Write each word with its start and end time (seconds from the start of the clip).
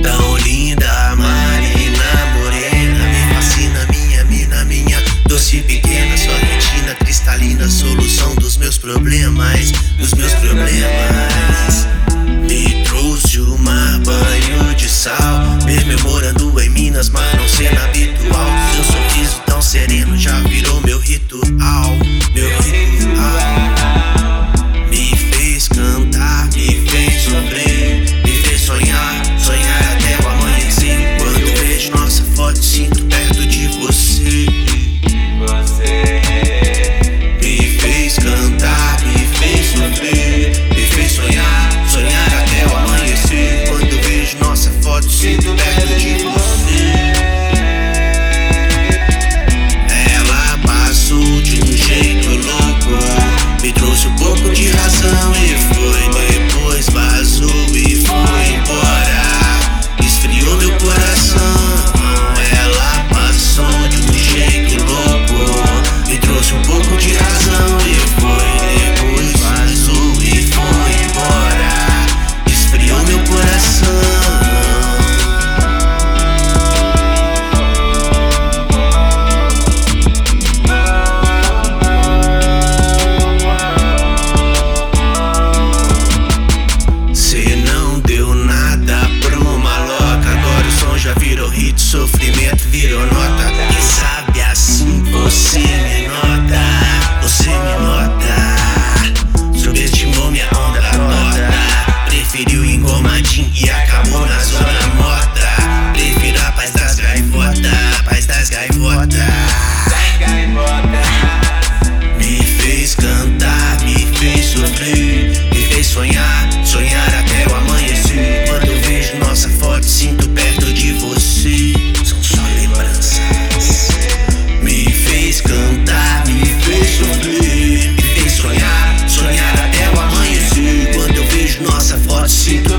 Tão 0.00 0.36
linda, 0.36 1.16
Marina 1.16 2.26
Morena. 2.36 3.04
Me 3.08 3.34
fascina, 3.34 3.84
minha 3.90 4.24
mina, 4.26 4.64
minha 4.66 5.02
doce 5.26 5.60
pequena. 5.62 6.16
Sua 6.16 6.36
retina 6.36 6.94
cristalina, 6.94 7.68
solução 7.68 8.36
dos 8.36 8.58
meus 8.58 8.78
problemas. 8.78 9.89
muito 21.30 21.62
alto. 21.62 21.89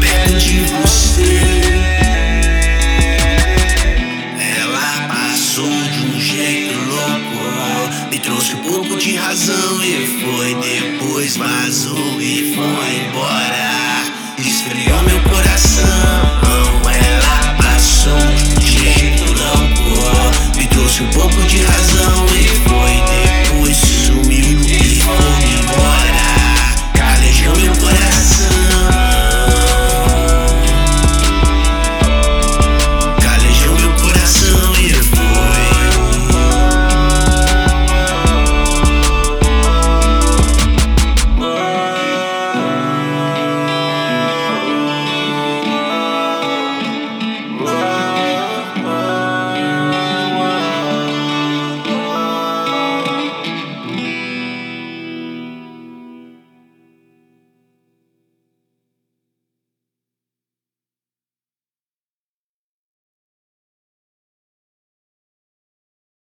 perto 0.02 0.38
de 0.38 0.60
você. 0.60 1.40
Ela 4.60 5.08
passou 5.08 5.70
de 5.70 6.00
um 6.06 6.20
jeito 6.20 6.78
louco, 6.80 8.10
me 8.10 8.20
trouxe 8.20 8.56
um 8.56 8.64
pouco 8.64 8.98
de 8.98 9.16
razão 9.16 9.84
e 9.84 10.22
foi 10.22 10.56
depois 10.56 11.38
vazou 11.38 12.20
e 12.20 12.54
foi 12.54 13.08
embora. 13.08 13.41